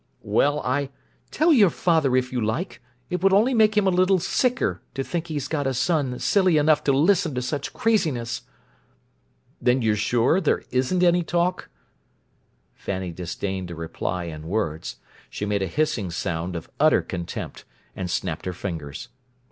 [0.23, 0.89] "Well, I—"
[1.29, 2.81] "Tell your father if you like!
[3.11, 6.57] It will only make him a little sicker to think he's got a son silly
[6.57, 8.41] enough to listen to such craziness!"
[9.61, 11.69] "Then you're sure there isn't any talk?"
[12.73, 14.95] Fanny disdained a reply in words.
[15.29, 17.63] She made a hissing sound of utter contempt
[17.95, 19.09] and snapped her fingers.